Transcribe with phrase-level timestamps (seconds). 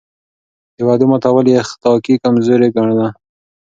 [0.75, 3.07] د وعدو ماتول يې اخلاقي کمزوري ګڼله.